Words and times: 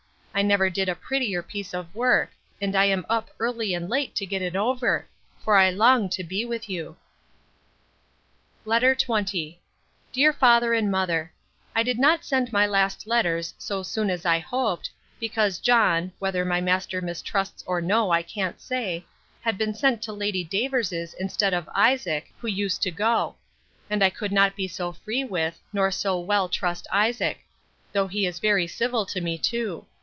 I 0.33 0.43
never 0.43 0.71
did 0.71 0.89
a 0.89 0.95
prettier 0.95 1.43
piece 1.43 1.71
of 1.73 1.93
work; 1.93 2.31
and 2.61 2.73
I 2.75 2.85
am 2.85 3.05
up 3.09 3.29
early 3.37 3.73
and 3.75 3.87
late 3.89 4.15
to 4.15 4.25
get 4.25 4.41
it 4.41 4.55
over; 4.55 5.05
for 5.43 5.55
I 5.57 5.69
long 5.69 6.07
to 6.11 6.23
be 6.23 6.45
with 6.45 6.67
you. 6.69 6.95
LETTER 8.65 8.95
XX 8.95 9.57
DEAR 10.13 10.33
FATHER 10.33 10.73
AND 10.73 10.89
MOTHER, 10.89 11.31
I 11.75 11.83
did 11.83 11.99
not 11.99 12.23
send 12.25 12.51
my 12.51 12.65
last 12.65 13.05
letters 13.05 13.53
so 13.59 13.83
soon 13.83 14.09
as 14.09 14.25
I 14.25 14.39
hoped, 14.39 14.89
because 15.19 15.59
John 15.59 16.11
(whether 16.17 16.43
my 16.45 16.59
master 16.61 17.01
mistrusts 17.01 17.63
or 17.67 17.79
no, 17.81 18.09
I 18.09 18.23
can't 18.23 18.59
say) 18.59 19.05
had 19.41 19.57
been 19.59 19.75
sent 19.75 20.01
to 20.03 20.13
Lady 20.13 20.43
Davers's 20.45 21.13
instead 21.19 21.53
of 21.53 21.69
Isaac, 21.75 22.33
who 22.39 22.47
used 22.47 22.81
to 22.83 22.89
go; 22.89 23.35
and 23.91 24.01
I 24.03 24.09
could 24.09 24.31
not 24.31 24.55
be 24.55 24.67
so 24.67 24.93
free 24.93 25.25
with, 25.25 25.59
nor 25.73 25.91
so 25.91 26.17
well 26.19 26.49
trust 26.49 26.87
Isaac; 26.91 27.41
though 27.91 28.07
he 28.07 28.25
is 28.25 28.39
very 28.39 28.65
civil 28.65 29.05
to 29.07 29.21
me 29.21 29.37
too. 29.37 29.85